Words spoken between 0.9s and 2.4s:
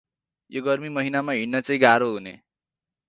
महिनामा हिड्न चै गारो हुने।